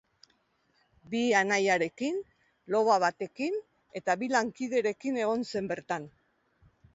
Bi 1.09 1.19
anaiarekin, 1.41 2.17
loba 2.77 2.95
batekin 3.03 3.59
eta 4.01 4.17
bi 4.23 4.31
lankiderekin 4.37 5.21
egon 5.27 5.47
zen 5.55 5.71
bertan. 5.75 6.11